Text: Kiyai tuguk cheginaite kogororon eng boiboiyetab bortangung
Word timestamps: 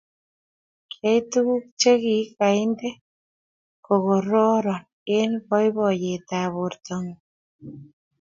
Kiyai 0.89 1.21
tuguk 1.31 1.65
cheginaite 1.79 2.89
kogororon 3.85 4.83
eng 5.17 5.33
boiboiyetab 5.47 6.49
bortangung 6.55 7.21